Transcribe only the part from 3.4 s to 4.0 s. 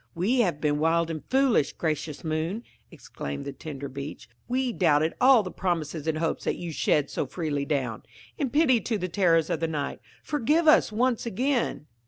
the tender